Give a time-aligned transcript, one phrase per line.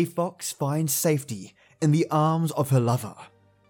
[0.00, 3.14] a fox finds safety in the arms of her lover.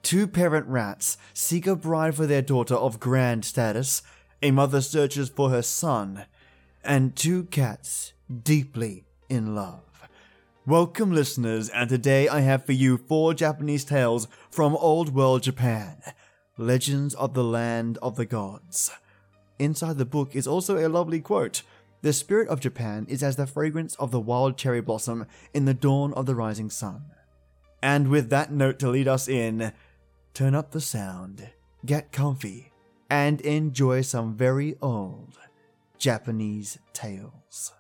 [0.01, 4.01] Two parent rats seek a bride for their daughter of grand status.
[4.41, 6.27] A mother searches for her son.
[6.85, 8.13] And two cats
[8.45, 10.09] deeply in love.
[10.65, 16.01] Welcome, listeners, and today I have for you four Japanese tales from Old World Japan
[16.57, 18.93] Legends of the Land of the Gods.
[19.59, 21.63] Inside the book is also a lovely quote
[22.03, 25.75] The spirit of Japan is as the fragrance of the wild cherry blossom in the
[25.75, 27.05] dawn of the rising sun.
[27.83, 29.73] And with that note to lead us in,
[30.33, 31.51] turn up the sound,
[31.85, 32.73] get comfy,
[33.11, 35.39] and enjoy some very old
[35.99, 37.73] Japanese tales.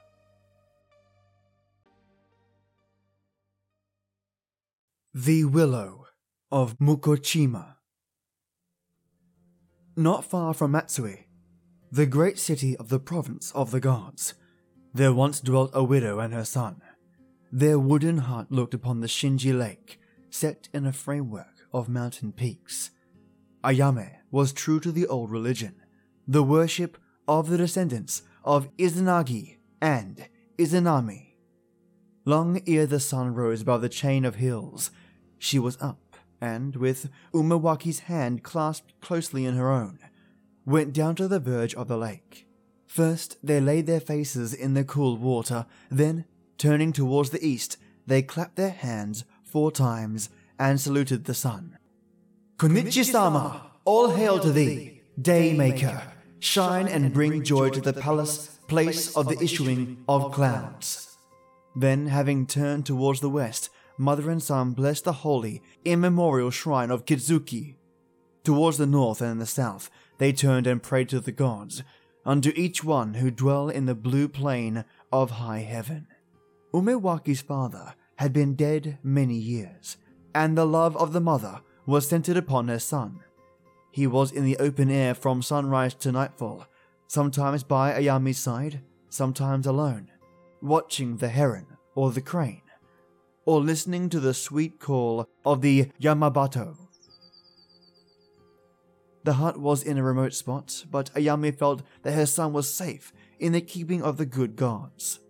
[5.14, 6.06] The Willow
[6.52, 7.76] of Mukochima.
[9.96, 11.24] Not far from Matsue,
[11.92, 14.34] the great city of the province of the gods,
[14.94, 16.80] there once dwelt a widow and her son.
[17.50, 19.98] Their wooden hut looked upon the Shinji Lake,
[20.30, 22.90] set in a framework of mountain peaks.
[23.64, 25.74] Ayame was true to the old religion,
[26.28, 26.96] the worship
[27.26, 31.34] of the descendants of Izanagi and Izanami.
[32.24, 34.92] Long ere the sun rose above the chain of hills,
[35.38, 39.98] she was up, and with Umewaki's hand clasped closely in her own,
[40.70, 42.46] went down to the verge of the lake.
[42.86, 46.24] First, they laid their faces in the cool water, then,
[46.58, 51.78] turning towards the east, they clapped their hands four times and saluted the sun.
[52.56, 56.02] Konichi-sama, all hail to thee, Daymaker.
[56.38, 61.18] Shine and bring joy to the palace, place of the issuing of clouds.
[61.76, 63.68] Then, having turned towards the west,
[63.98, 67.76] mother and son blessed the holy, immemorial shrine of Kitsuki.
[68.42, 71.82] Towards the north and the south, they turned and prayed to the gods,
[72.26, 76.06] unto each one who dwell in the blue plain of high heaven.
[76.74, 79.96] Umewaki's father had been dead many years,
[80.34, 83.20] and the love of the mother was centered upon her son.
[83.90, 86.66] He was in the open air from sunrise to nightfall,
[87.06, 90.10] sometimes by Ayame's side, sometimes alone,
[90.60, 92.60] watching the heron or the crane,
[93.46, 96.76] or listening to the sweet call of the Yamabato.
[99.30, 103.12] The hut was in a remote spot, but Ayame felt that her son was safe
[103.38, 105.20] in the keeping of the good gods.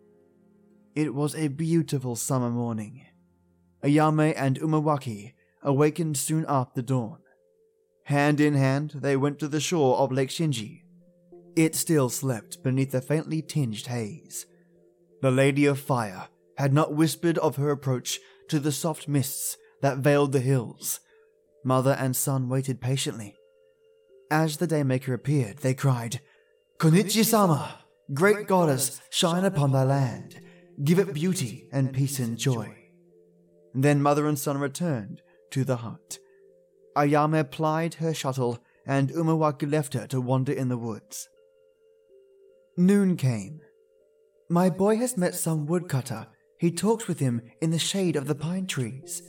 [0.95, 3.05] It was a beautiful summer morning.
[3.85, 7.19] Ayame and Umewaki awakened soon after dawn.
[8.05, 10.81] Hand in hand, they went to the shore of Lake Shinji.
[11.55, 14.47] It still slept beneath the faintly tinged haze.
[15.21, 18.19] The Lady of Fire had not whispered of her approach
[18.49, 21.01] to the soft mists that veiled the hills.
[21.63, 23.37] Mother and son waited patiently.
[24.31, 26.21] As the Daymaker appeared, they cried,
[26.79, 27.81] Konichi-sama,
[28.15, 30.41] great goddess, shine upon thy land,
[30.85, 32.75] give it beauty and peace and joy.
[33.75, 35.21] Then mother and son returned
[35.51, 36.19] to the hut.
[36.97, 41.29] Ayame plied her shuttle, and Umewaki left her to wander in the woods.
[42.77, 43.61] Noon came.
[44.49, 46.27] My boy has met some woodcutter.
[46.59, 49.23] He talks with him in the shade of the pine trees,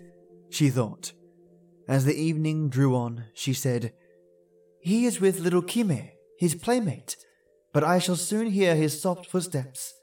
[0.50, 1.12] she thought.
[1.88, 3.94] As the evening drew on, she said,
[4.82, 7.16] He is with little Kime, his playmate,
[7.72, 9.94] but I shall soon hear his soft footsteps.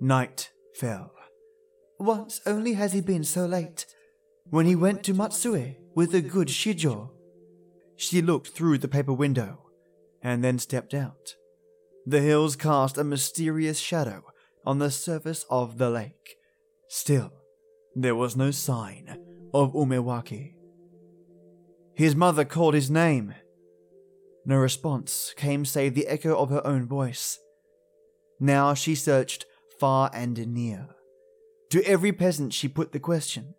[0.00, 1.12] Night fell.
[1.98, 3.86] Once only has he been so late,
[4.50, 7.10] when he went to Matsue with the good Shijo.
[7.96, 9.58] She looked through the paper window
[10.22, 11.36] and then stepped out.
[12.06, 14.24] The hills cast a mysterious shadow
[14.64, 16.36] on the surface of the lake.
[16.88, 17.32] Still,
[17.94, 19.18] there was no sign
[19.54, 20.54] of Umewaki.
[21.94, 23.34] His mother called his name.
[24.44, 27.38] No response came save the echo of her own voice.
[28.40, 29.46] Now she searched
[29.78, 30.88] far and near.
[31.70, 33.54] To every peasant she put the question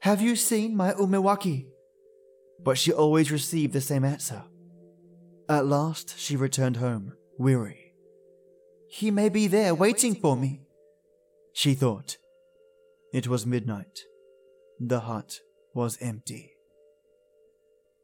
[0.00, 1.66] Have you seen my Umewaki?
[2.64, 4.44] But she always received the same answer.
[5.48, 7.92] At last she returned home, weary.
[8.88, 10.62] He may be there waiting for me,
[11.52, 12.18] she thought.
[13.12, 14.00] It was midnight.
[14.78, 15.40] The hut
[15.74, 16.51] was empty.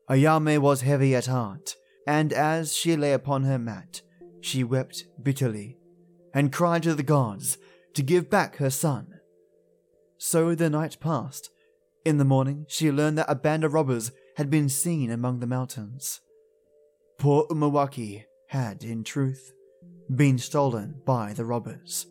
[0.08, 1.76] Ayame was heavy at heart,
[2.06, 4.00] and as she lay upon her mat,
[4.40, 5.76] she wept bitterly
[6.32, 7.58] and cried to the gods
[7.94, 9.20] to give back her son.
[10.16, 11.50] So the night passed.
[12.04, 15.46] In the morning, she learned that a band of robbers had been seen among the
[15.46, 16.20] mountains.
[17.18, 19.52] Poor Umewaki had, in truth,
[20.14, 22.06] been stolen by the robbers.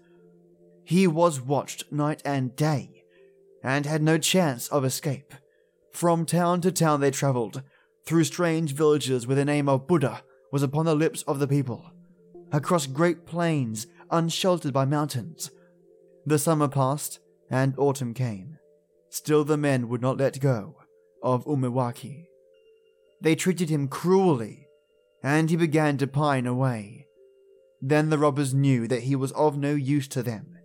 [0.83, 3.03] He was watched night and day,
[3.63, 5.33] and had no chance of escape.
[5.91, 7.63] From town to town they travelled,
[8.07, 11.91] through strange villages where the name of Buddha was upon the lips of the people,
[12.53, 15.51] across great plains unsheltered by mountains.
[16.25, 17.19] The summer passed,
[17.49, 18.57] and autumn came.
[19.09, 20.77] Still, the men would not let go
[21.21, 22.27] of Umewaki.
[23.19, 24.67] They treated him cruelly,
[25.21, 27.07] and he began to pine away.
[27.81, 30.57] Then the robbers knew that he was of no use to them.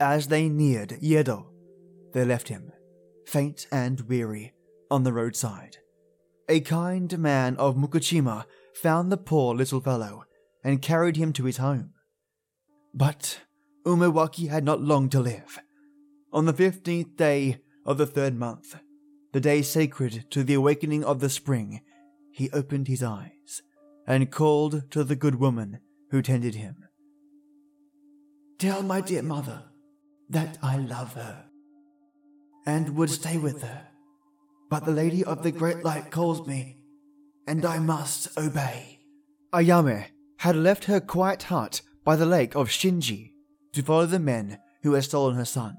[0.00, 1.46] As they neared Yedo,
[2.12, 2.72] they left him,
[3.26, 4.54] faint and weary,
[4.90, 5.78] on the roadside.
[6.48, 8.44] A kind man of Mukushima
[8.74, 10.24] found the poor little fellow
[10.62, 11.94] and carried him to his home.
[12.94, 13.40] But
[13.84, 15.58] Umewaki had not long to live.
[16.32, 18.76] On the fifteenth day of the third month,
[19.32, 21.82] the day sacred to the awakening of the spring,
[22.32, 23.62] he opened his eyes
[24.06, 26.84] and called to the good woman who tended him.
[28.58, 29.64] Tell my dear mother
[30.30, 31.44] that I love her
[32.64, 33.88] and would stay with her.
[34.68, 36.78] But the Lady of the Great Light calls me,
[37.46, 39.00] and I must obey.
[39.52, 40.06] Ayame
[40.38, 43.32] had left her quiet hut by the lake of Shinji
[43.72, 45.76] to follow the men who had stolen her son.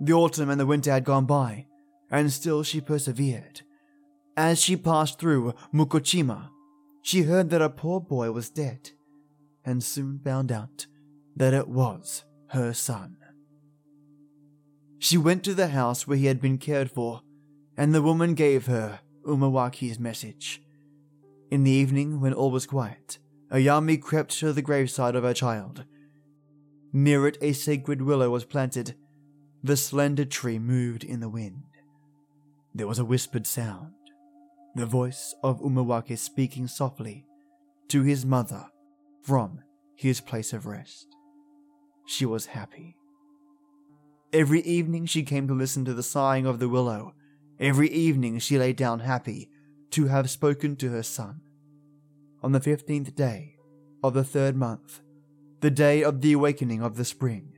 [0.00, 1.66] The autumn and the winter had gone by,
[2.10, 3.62] and still she persevered.
[4.36, 6.50] As she passed through Mukushima,
[7.02, 8.90] she heard that a poor boy was dead,
[9.64, 10.86] and soon found out
[11.36, 13.16] that it was her son.
[14.98, 17.22] She went to the house where he had been cared for,
[17.76, 20.62] and the woman gave her Umewaki's message.
[21.50, 23.18] In the evening, when all was quiet,
[23.50, 25.84] Ayame crept to the graveside of her child.
[26.92, 28.94] Near it, a sacred willow was planted.
[29.62, 31.64] The slender tree moved in the wind.
[32.74, 33.92] There was a whispered sound,
[34.74, 37.26] the voice of Umewaki speaking softly
[37.88, 38.66] to his mother
[39.22, 39.60] from
[39.94, 41.06] his place of rest.
[42.06, 42.96] She was happy.
[44.32, 47.14] Every evening she came to listen to the sighing of the willow.
[47.62, 49.48] Every evening she lay down happy
[49.90, 51.42] to have spoken to her son.
[52.42, 53.54] On the fifteenth day
[54.02, 55.00] of the third month,
[55.60, 57.52] the day of the awakening of the spring,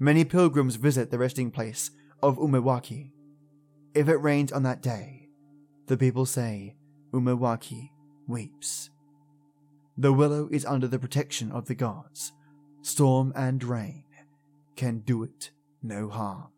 [0.00, 3.12] many pilgrims visit the resting place of Umewaki.
[3.94, 5.28] If it rains on that day,
[5.86, 6.74] the people say
[7.12, 7.90] Umewaki
[8.26, 8.90] weeps.
[9.96, 12.32] The willow is under the protection of the gods.
[12.82, 14.06] Storm and rain
[14.74, 15.52] can do it
[15.84, 16.48] no harm.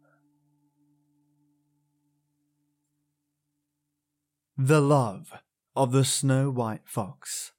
[4.58, 5.32] The Love
[5.75, 7.52] of the Snow White Fox.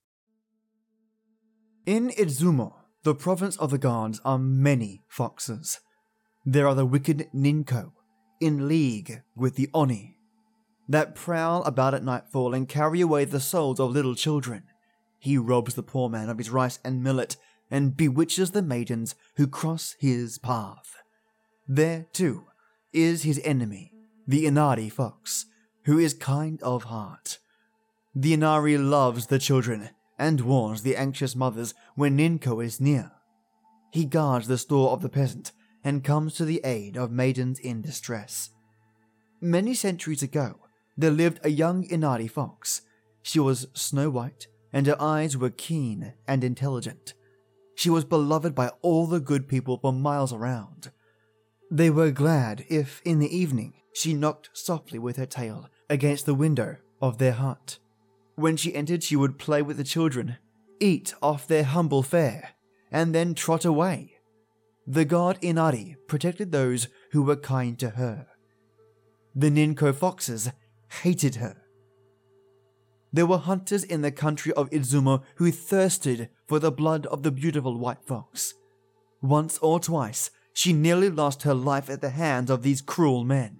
[1.87, 5.79] In Izumo, the province of the gods, are many foxes.
[6.45, 7.93] There are the wicked Ninko,
[8.39, 10.19] in league with the Oni,
[10.87, 14.65] that prowl about at nightfall and carry away the souls of little children.
[15.17, 17.37] He robs the poor man of his rice and millet
[17.71, 20.97] and bewitches the maidens who cross his path.
[21.67, 22.45] There, too,
[22.93, 23.93] is his enemy,
[24.27, 25.47] the Inari fox,
[25.85, 27.39] who is kind of heart.
[28.15, 33.11] The Inari loves the children and warns the anxious mothers when Ninko is near.
[33.91, 35.51] He guards the store of the peasant
[35.83, 38.49] and comes to the aid of maidens in distress.
[39.41, 40.55] Many centuries ago,
[40.97, 42.81] there lived a young Inari fox.
[43.21, 47.13] She was snow white, and her eyes were keen and intelligent.
[47.75, 50.91] She was beloved by all the good people for miles around.
[51.73, 56.35] They were glad if, in the evening, she knocked softly with her tail against the
[56.35, 57.79] window of their hut.
[58.35, 60.37] When she entered, she would play with the children,
[60.79, 62.49] eat off their humble fare,
[62.91, 64.17] and then trot away.
[64.85, 68.27] The god Inari protected those who were kind to her.
[69.33, 70.51] The Ninko foxes
[71.01, 71.57] hated her.
[73.11, 77.31] There were hunters in the country of Izumo who thirsted for the blood of the
[77.31, 78.53] beautiful white fox.
[79.23, 83.59] Once or twice, she nearly lost her life at the hands of these cruel men.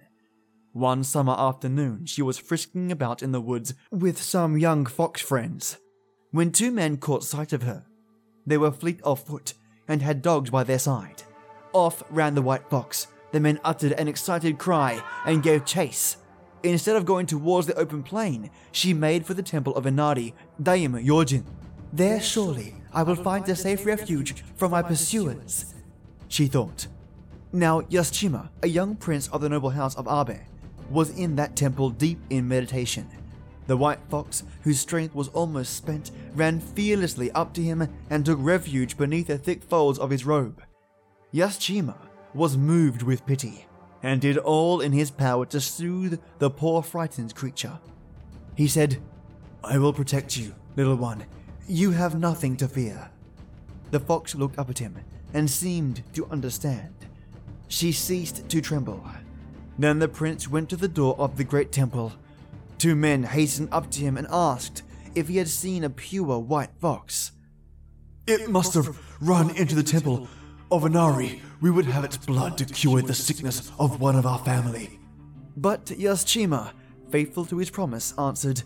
[0.72, 5.78] One summer afternoon, she was frisking about in the woods with some young fox friends
[6.34, 7.84] when two men caught sight of her.
[8.44, 9.54] They were fleet of foot
[9.86, 11.22] and had dogs by their side.
[11.72, 13.06] Off ran the white fox.
[13.30, 16.16] The men uttered an excited cry and gave chase.
[16.64, 21.44] Instead of going towards the open plain, she made for the temple of Inari, Daimyojin.
[21.92, 25.74] There surely I will find a safe refuge from my pursuers
[26.34, 26.88] she thought.
[27.52, 30.40] Now, Yasushima, a young prince of the noble house of Abe,
[30.90, 33.06] was in that temple deep in meditation.
[33.68, 38.38] The white fox, whose strength was almost spent, ran fearlessly up to him and took
[38.40, 40.60] refuge beneath the thick folds of his robe.
[41.32, 41.96] Yasushima
[42.34, 43.66] was moved with pity
[44.02, 47.78] and did all in his power to soothe the poor frightened creature.
[48.56, 49.00] He said,
[49.62, 51.24] I will protect you, little one.
[51.68, 53.08] You have nothing to fear.
[53.92, 54.96] The fox looked up at him
[55.34, 56.94] and seemed to understand.
[57.68, 59.04] She ceased to tremble.
[59.78, 62.12] Then the prince went to the door of the great temple.
[62.78, 64.82] Two men hastened up to him and asked
[65.14, 67.32] if he had seen a pure white fox.
[68.26, 70.28] It must have run into the temple
[70.70, 74.38] of Inari, we would have its blood to cure the sickness of one of our
[74.40, 74.98] family.
[75.56, 76.72] But Yaschima,
[77.10, 78.62] faithful to his promise, answered,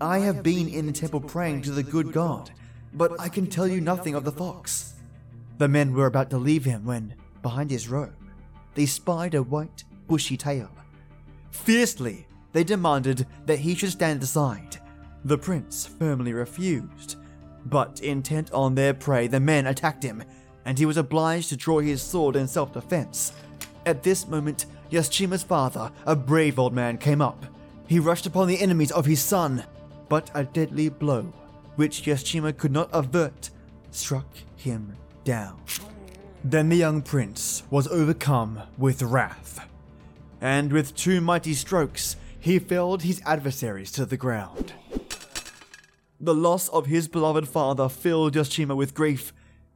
[0.00, 2.50] I have been in the temple praying to the good God,
[2.92, 4.94] but I can tell you nothing of the fox.
[5.62, 8.16] The men were about to leave him when, behind his robe,
[8.74, 10.68] they spied a white, bushy tail.
[11.52, 14.78] Fiercely, they demanded that he should stand aside.
[15.24, 17.14] The prince firmly refused,
[17.64, 20.24] but intent on their prey, the men attacked him,
[20.64, 23.32] and he was obliged to draw his sword in self defense.
[23.86, 27.46] At this moment, Yaschima's father, a brave old man, came up.
[27.86, 29.62] He rushed upon the enemies of his son,
[30.08, 31.32] but a deadly blow,
[31.76, 33.50] which Yaschima could not avert,
[33.92, 34.26] struck
[34.56, 35.60] him down.
[36.44, 39.66] Then the young prince was overcome with wrath,
[40.40, 44.72] and with two mighty strokes, he felled his adversaries to the ground.
[46.20, 49.32] The loss of his beloved father filled Yaschima with grief.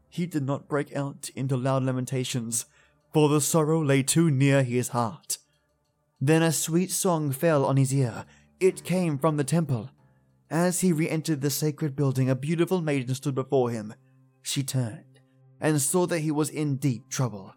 [0.09, 2.67] He did not break out into loud lamentations,
[3.13, 5.39] for the sorrow lay too near his heart.
[6.21, 8.25] Then a sweet song fell on his ear.
[8.59, 9.91] It came from the temple.
[10.51, 13.95] As he re entered the sacred building, a beautiful maiden stood before him.
[14.43, 15.06] She turned
[15.61, 17.55] and saw that he was in deep trouble.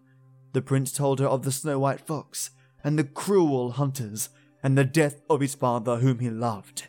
[0.54, 2.52] The prince told her of the snow white fox,
[2.84, 4.30] and the cruel hunters,
[4.64, 6.88] and the death of his father whom he loved.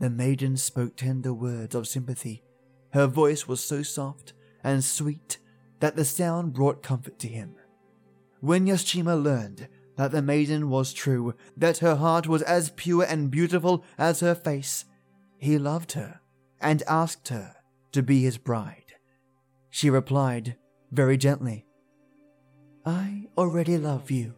[0.00, 2.42] The maiden spoke tender words of sympathy.
[2.92, 4.32] Her voice was so soft
[4.62, 5.38] and sweet
[5.80, 7.56] that the sound brought comfort to him.
[8.40, 13.30] When Yaschima learned that the maiden was true, that her heart was as pure and
[13.30, 14.84] beautiful as her face,
[15.38, 16.20] he loved her
[16.60, 17.56] and asked her
[17.92, 18.83] to be his bride.
[19.74, 20.54] She replied
[20.92, 21.66] very gently,
[22.86, 24.34] I already love you.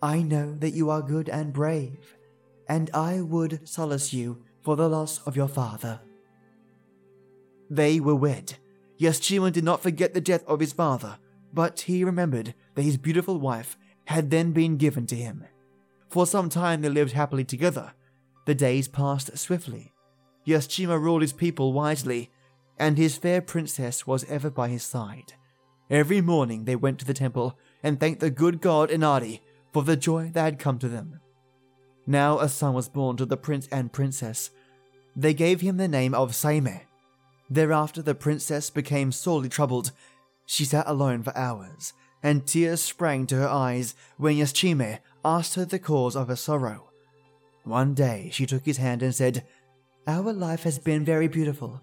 [0.00, 2.16] I know that you are good and brave,
[2.68, 5.98] and I would solace you for the loss of your father.
[7.68, 8.54] They were wed.
[8.96, 11.18] Yaschima did not forget the death of his father,
[11.52, 15.44] but he remembered that his beautiful wife had then been given to him.
[16.10, 17.92] For some time they lived happily together.
[18.46, 19.92] The days passed swiftly.
[20.46, 22.30] Yaschima ruled his people wisely
[22.78, 25.34] and his fair princess was ever by his side.
[25.90, 29.96] Every morning they went to the temple and thanked the good god Inari for the
[29.96, 31.20] joy that had come to them.
[32.06, 34.50] Now a son was born to the prince and princess.
[35.16, 36.82] They gave him the name of Saime.
[37.48, 39.92] Thereafter the princess became sorely troubled.
[40.46, 45.64] She sat alone for hours, and tears sprang to her eyes when Yaschime asked her
[45.64, 46.90] the cause of her sorrow.
[47.64, 49.44] One day she took his hand and said,
[50.06, 51.80] Our life has been very beautiful.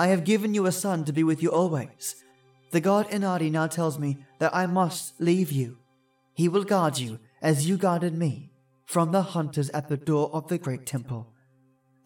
[0.00, 2.24] I have given you a son to be with you always.
[2.70, 5.76] The god Inari now tells me that I must leave you.
[6.32, 8.50] He will guard you as you guarded me
[8.86, 11.34] from the hunters at the door of the great temple.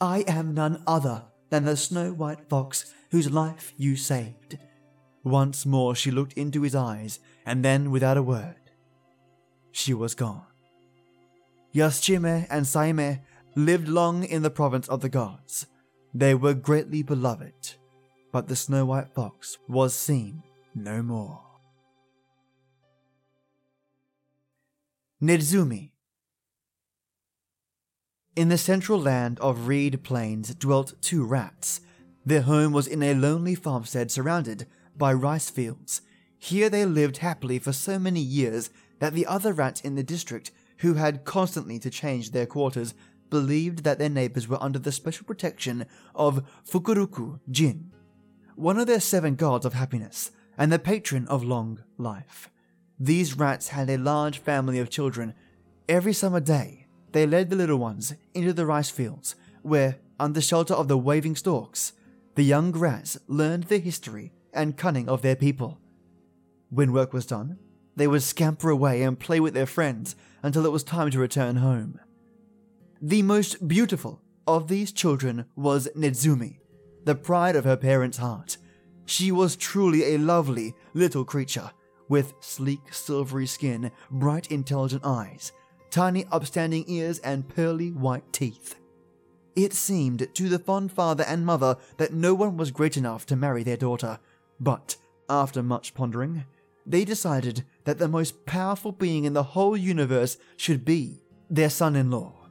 [0.01, 4.59] I am none other than the snow white fox whose life you saved.
[5.23, 8.73] Once more she looked into his eyes, and then, without a word,
[9.71, 10.47] she was gone.
[11.73, 13.21] Yaschime and Saime
[13.55, 15.67] lived long in the province of the gods.
[16.13, 17.77] They were greatly beloved,
[18.35, 20.43] but the snow white fox was seen
[20.75, 21.41] no more.
[25.23, 25.93] Nedzumi
[28.35, 31.81] In the central land of Reed Plains dwelt two rats.
[32.27, 36.01] Their home was in a lonely farmstead surrounded by rice fields.
[36.37, 40.51] Here they lived happily for so many years that the other rats in the district,
[40.79, 42.95] who had constantly to change their quarters,
[43.31, 45.87] believed that their neighbors were under the special protection
[46.17, 47.93] of Fukuruku Jin,
[48.57, 52.51] one of their seven gods of happiness and the patron of long life.
[52.99, 55.35] These rats had a large family of children.
[55.89, 60.75] Every summer day, they led the little ones into the rice fields, where, under shelter
[60.75, 61.93] of the waving stalks,
[62.35, 65.79] the young rats learned the history and cunning of their people.
[66.71, 67.59] When work was done,
[67.97, 71.57] they would scamper away and play with their friends until it was time to return
[71.57, 72.01] home.
[73.01, 76.59] The most beautiful of these children was Nedzumi,
[77.05, 78.57] the pride of her parents' heart.
[79.07, 81.71] She was truly a lovely little creature,
[82.09, 85.53] with sleek silvery skin, bright intelligent eyes,
[85.91, 88.77] tiny upstanding ears, and pearly white teeth.
[89.57, 93.37] It seemed to the fond father and mother that no one was great enough to
[93.37, 94.19] marry their daughter,
[94.59, 94.97] but
[95.29, 96.45] after much pondering,
[96.87, 101.97] they decided that the most powerful being in the whole universe should be their son
[101.97, 102.44] in law.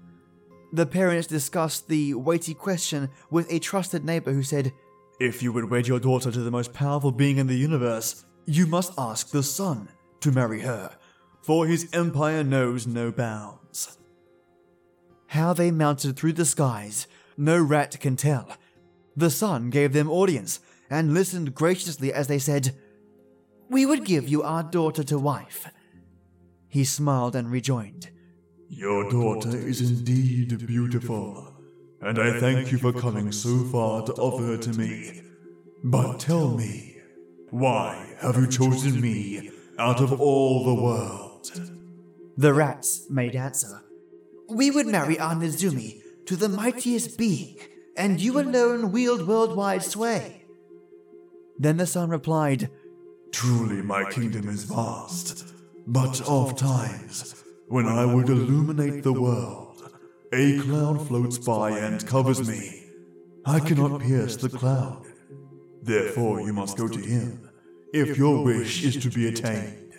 [0.73, 4.73] The parents discussed the weighty question with a trusted neighbor who said,
[5.19, 8.65] If you would wed your daughter to the most powerful being in the universe, you
[8.65, 9.87] must ask the sun
[10.21, 10.97] to marry her,
[11.43, 13.99] for his empire knows no bounds.
[15.27, 17.05] How they mounted through the skies,
[17.37, 18.57] no rat can tell.
[19.15, 22.75] The sun gave them audience and listened graciously as they said,
[23.69, 25.69] we would give you our daughter to wife.
[26.67, 28.09] He smiled and rejoined,
[28.75, 31.53] Your daughter is indeed beautiful,
[32.01, 35.21] and I thank you for coming so far to offer her to me.
[35.83, 36.97] But tell me,
[37.51, 41.51] why have you chosen me out of all the world?
[42.35, 43.83] The rats made answer.
[44.49, 47.57] We would marry our Nezumi to the mightiest being,
[47.95, 50.45] and you alone wield worldwide sway.
[51.59, 52.71] Then the sun replied,
[53.31, 55.45] Truly, my kingdom is vast,
[55.85, 57.42] but oft times,
[57.73, 59.81] when I would illuminate the world,
[60.31, 62.83] a cloud floats by and covers me.
[63.47, 65.07] I cannot pierce the cloud.
[65.81, 67.49] Therefore, you must go to him,
[67.91, 69.91] if your wish is to be attained.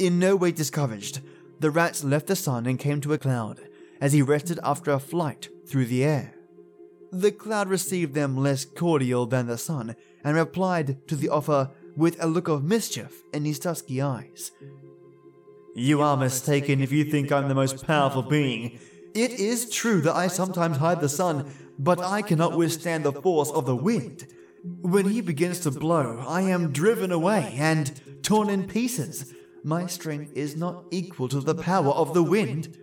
[0.00, 1.20] In no way discouraged,
[1.60, 3.60] the rats left the sun and came to a cloud,
[4.00, 6.34] as he rested after a flight through the air.
[7.12, 12.20] The cloud received them less cordial than the sun, and replied to the offer with
[12.20, 14.50] a look of mischief in his dusky eyes.
[15.78, 18.80] You are mistaken if you think I'm the most powerful being.
[19.14, 23.52] It is true that I sometimes hide the sun, but I cannot withstand the force
[23.52, 24.26] of the wind.
[24.64, 29.32] When he begins to blow, I am driven away and torn in pieces.
[29.62, 32.76] My strength is not equal to the power of the wind.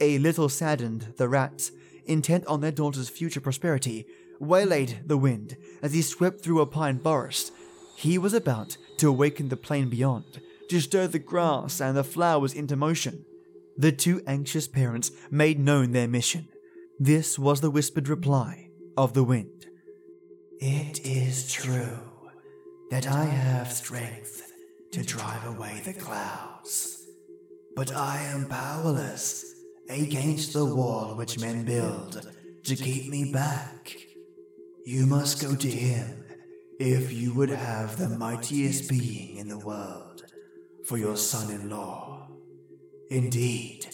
[0.00, 1.72] A little saddened, the rats,
[2.06, 4.06] intent on their daughter's future prosperity,
[4.38, 7.50] waylaid the wind as he swept through a pine forest.
[7.96, 12.54] He was about to awaken the plain beyond, to stir the grass and the flowers
[12.54, 13.24] into motion.
[13.76, 16.48] The two anxious parents made known their mission.
[16.98, 19.66] This was the whispered reply of the wind.
[20.60, 21.98] It is true
[22.90, 24.52] that I have strength
[24.92, 27.04] to drive away the clouds,
[27.74, 29.44] but I am powerless
[29.88, 32.30] against the wall which men build
[32.64, 33.96] to keep me back.
[34.86, 36.24] You must go to him
[36.78, 40.23] if you would have the mightiest being in the world
[40.84, 42.28] for your son in law.
[43.10, 43.86] Indeed,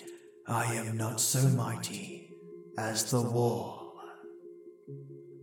[0.47, 2.31] I am not so mighty
[2.77, 3.95] as the wall.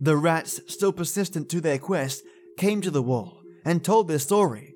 [0.00, 2.22] The rats, still persistent to their quest,
[2.56, 4.74] came to the wall and told their story.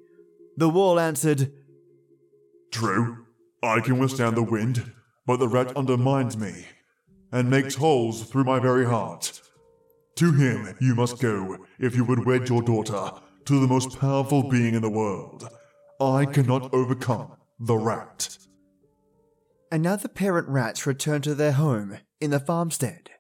[0.57, 1.53] The wall answered,
[2.71, 3.27] True,
[3.63, 4.93] I can withstand the wind,
[5.27, 6.67] but the rat undermines me
[7.31, 9.41] and makes holes through my very heart.
[10.17, 13.11] To him you must go if you would wed your daughter
[13.45, 15.49] to the most powerful being in the world.
[16.03, 18.37] I cannot overcome the rat.
[19.71, 23.11] And now the parent rats returned to their home in the farmstead.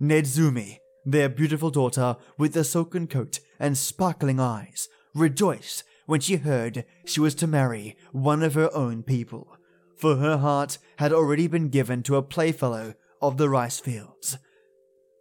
[0.00, 6.84] Nedzumi, their beautiful daughter with the silken coat and sparkling eyes, rejoiced when she heard
[7.04, 9.56] she was to marry one of her own people,
[9.96, 14.38] for her heart had already been given to a playfellow of the rice fields.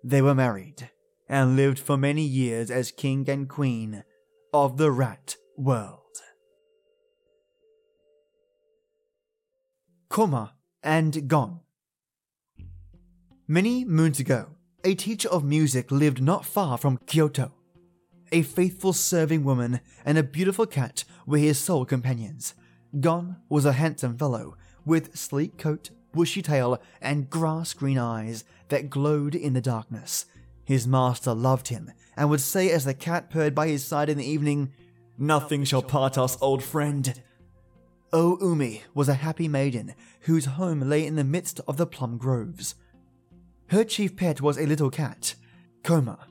[0.04, 0.90] They were married
[1.28, 4.04] and lived for many years as king and queen
[4.54, 6.05] of the rat world.
[10.16, 11.60] Koma and Gon.
[13.50, 14.46] Many moons ago,
[14.86, 17.52] a teacher of music lived not far from Kyoto.
[18.32, 22.54] A faithful serving woman and a beautiful cat were his sole companions.
[22.98, 28.90] Gon was a handsome fellow with sleek coat, bushy tail, and grass green eyes that
[28.90, 30.28] glowed in the darkness.
[30.64, 34.18] His master loved him and would say as the cat purred by his side in
[34.18, 34.72] the evening,
[35.18, 37.22] Nothing shall part us, old friend.
[38.14, 42.18] O Ume was a happy maiden whose home lay in the midst of the plum
[42.18, 42.76] groves.
[43.68, 45.36] Her chief pet was a little cat,
[45.84, 46.28] Koma,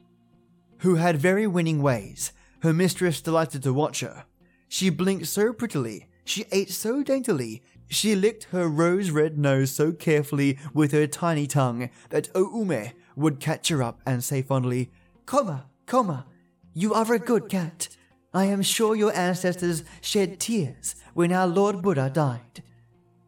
[0.79, 2.33] who had very winning ways.
[2.61, 4.25] Her mistress delighted to watch her.
[4.69, 9.93] She blinked so prettily, she ate so daintily, she licked her rose red nose so
[9.93, 14.91] carefully with her tiny tongue that Oume would catch her up and say fondly,
[15.27, 16.27] Koma, Koma,
[16.73, 17.89] you are a good cat.
[18.35, 22.65] I am sure your ancestors shed tears when our Lord Buddha died.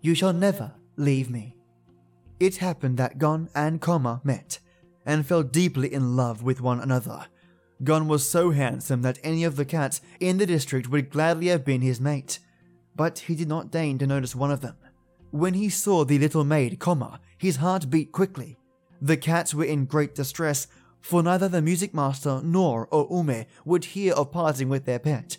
[0.00, 1.54] You shall never leave me.
[2.40, 4.58] It happened that Gon and Koma met
[5.06, 7.26] and fell deeply in love with one another.
[7.84, 11.64] Gon was so handsome that any of the cats in the district would gladly have
[11.64, 12.40] been his mate,
[12.96, 14.76] but he did not deign to notice one of them.
[15.30, 18.58] When he saw the little maid, Koma, his heart beat quickly.
[19.00, 20.66] The cats were in great distress,
[21.06, 25.36] for neither the music master nor Oume would hear of parting with their pet.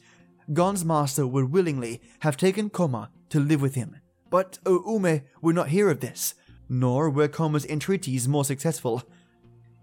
[0.54, 3.98] Gon's master would willingly have taken Koma to live with him,
[4.30, 6.36] but Oume would not hear of this,
[6.70, 9.04] nor were Koma's entreaties more successful.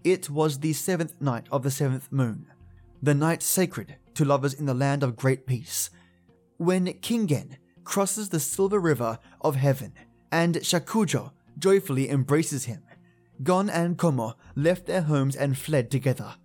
[0.03, 2.47] It was the seventh night of the seventh moon,
[3.03, 5.91] the night sacred to lovers in the land of great peace,
[6.57, 9.93] when Kingen crosses the silver river of heaven
[10.31, 12.81] and Shokujo joyfully embraces him.
[13.43, 16.35] Gon and Koma left their homes and fled together.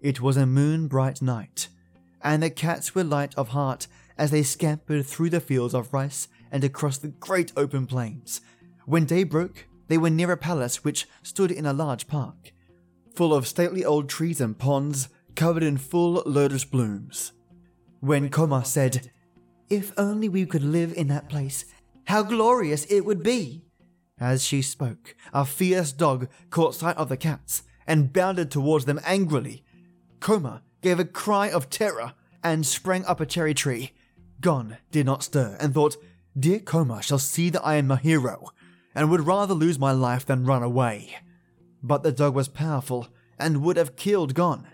[0.00, 1.68] It was a moon bright night.
[2.22, 6.28] and the cats were light of heart as they scampered through the fields of rice
[6.50, 8.40] and across the great open plains.
[8.86, 12.52] When day broke, they were near a palace which stood in a large park,
[13.14, 17.32] full of stately old trees and ponds covered in full lotus blooms.
[18.00, 19.10] When Koma said,
[19.68, 21.64] If only we could live in that place,
[22.04, 23.64] how glorious it would be!
[24.22, 29.00] As she spoke, a fierce dog caught sight of the cats and bounded towards them
[29.04, 29.64] angrily.
[30.20, 33.90] Koma gave a cry of terror and sprang up a cherry tree.
[34.40, 35.96] Gon did not stir and thought,
[36.38, 38.50] Dear Koma shall see that I am a hero
[38.94, 41.16] and would rather lose my life than run away.
[41.82, 43.08] But the dog was powerful
[43.40, 44.68] and would have killed Gon.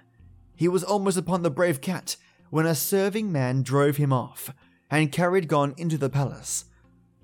[0.57, 2.17] He was almost upon the brave cat
[2.51, 4.53] when a serving man drove him off
[4.91, 6.67] and carried Gon into the palace.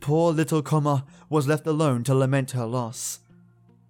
[0.04, 3.20] Poor little Koma was left alone to lament her loss.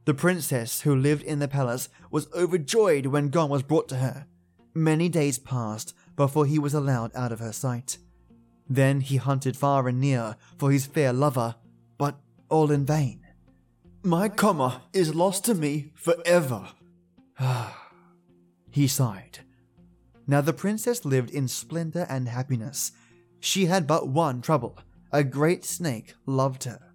[0.05, 4.27] The princess who lived in the palace was overjoyed when Gon was brought to her.
[4.74, 7.98] Many days passed before he was allowed out of her sight.
[8.70, 11.57] Then he hunted far and near for his fair lover,
[11.98, 13.27] but all in vain.
[14.05, 16.68] My Koma is lost to me forever.
[18.70, 19.40] he sighed.
[20.29, 22.92] Now the princess lived in splendor and happiness.
[23.40, 24.79] She had but one trouble
[25.14, 26.92] a great snake loved her.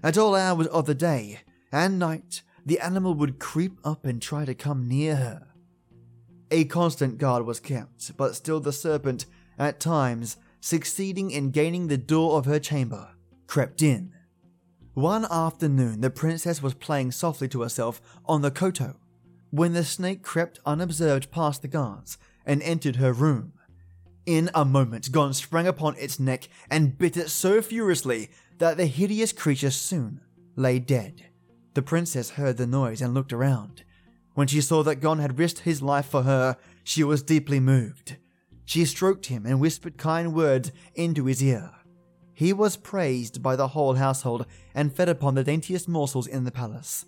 [0.00, 1.40] At all hours of the day
[1.72, 5.48] and night, the animal would creep up and try to come near her.
[6.52, 9.26] A constant guard was kept, but still the serpent,
[9.58, 13.08] at times, succeeding in gaining the door of her chamber,
[13.48, 14.12] crept in.
[14.94, 19.00] One afternoon, the princess was playing softly to herself on the koto
[19.50, 23.52] when the snake crept unobserved past the guards and entered her room.
[24.28, 28.84] In a moment, Gon sprang upon its neck and bit it so furiously that the
[28.84, 30.20] hideous creature soon
[30.54, 31.24] lay dead.
[31.72, 33.84] The princess heard the noise and looked around.
[34.34, 38.18] When she saw that Gon had risked his life for her, she was deeply moved.
[38.66, 41.70] She stroked him and whispered kind words into his ear.
[42.34, 46.52] He was praised by the whole household and fed upon the daintiest morsels in the
[46.52, 47.06] palace.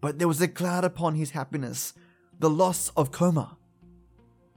[0.00, 1.92] But there was a cloud upon his happiness
[2.38, 3.56] the loss of Koma.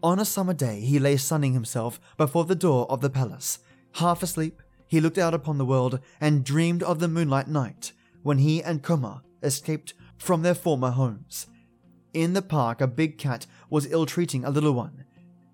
[0.04, 3.60] On a summer day, he lay sunning himself before the door of the palace.
[3.94, 8.40] Half asleep, he looked out upon the world and dreamed of the moonlight night when
[8.40, 11.48] he and Koma escaped from their former homes.
[12.14, 15.06] In the park, a big cat was ill treating a little one,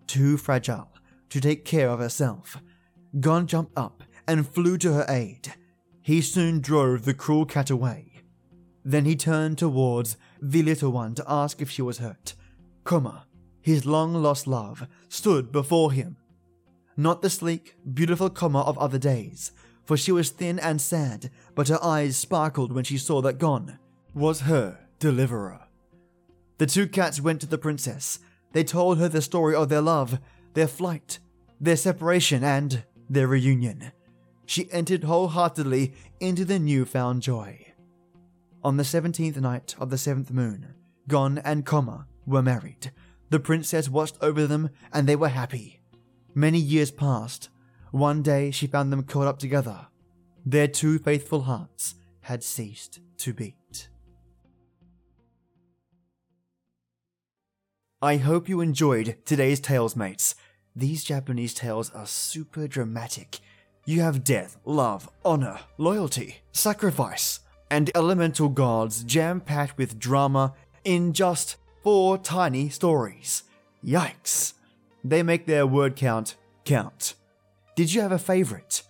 [0.08, 0.90] too fragile
[1.30, 2.58] to take care of herself.
[3.20, 5.54] Gon jumped up and flew to her aid.
[6.02, 8.22] He soon drove the cruel cat away.
[8.84, 12.36] Then he turned towards the little one to ask if she was hurt.
[12.84, 13.26] Koma
[13.62, 16.18] his long lost love, stood before him.
[16.98, 19.52] Not the sleek, beautiful Koma of other days,
[19.84, 23.80] for she was thin and sad, but her eyes sparkled when she saw that Gon
[24.14, 25.62] was her deliverer.
[26.58, 28.20] The two cats went to the princess.
[28.52, 30.20] They told her the story of their love,
[30.54, 31.20] their flight,
[31.60, 33.92] their separation, and their reunion.
[34.46, 37.74] She entered wholeheartedly into the new-found joy.
[38.64, 40.76] On the seventeenth night of the seventh moon,
[41.08, 42.92] Gon and Koma were married.
[43.32, 45.80] The princess watched over them, and they were happy.
[46.36, 47.50] Many years passed.
[47.92, 49.88] One day she found them caught up together.
[50.46, 53.88] Their two faithful hearts had ceased to beat.
[58.02, 60.36] I hope you enjoyed today's tales, mates.
[60.76, 63.40] These Japanese tales are super dramatic.
[63.86, 67.40] You have death, love, honor, loyalty, sacrifice,
[67.70, 73.44] and elemental gods jam packed with drama in just four tiny stories.
[73.86, 74.54] Yikes.
[75.04, 77.16] They make their word count count.
[77.76, 78.84] Did you have a favorite?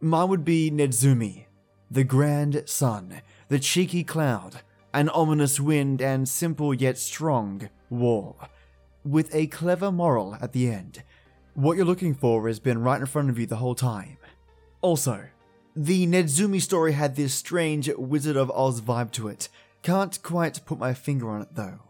[0.00, 1.46] Mine would be Nedzumi,
[1.90, 4.60] the grand sun, the cheeky cloud,
[4.92, 8.38] an ominous wind, and simple yet strong wall,
[9.04, 11.02] with a clever moral at the end.
[11.54, 14.18] What you're looking for has been right in front of you the whole time.
[14.82, 15.24] Also,
[15.74, 19.48] the Nedzumi story had this strange Wizard of Oz vibe to it.
[19.82, 21.80] Can't quite put my finger on it though.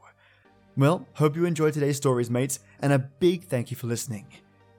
[0.79, 4.27] Well, hope you enjoyed today's stories, mates, and a big thank you for listening.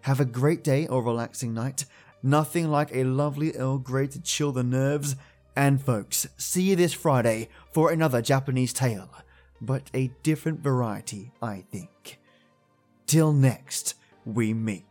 [0.02, 1.86] Have a great day or relaxing night.
[2.22, 5.16] Nothing like a lovely Earl Grey to chill the nerves.
[5.56, 9.10] And folks, see you this Friday for another Japanese tale,
[9.60, 12.20] but a different variety, I think.
[13.08, 14.86] Till next we meet.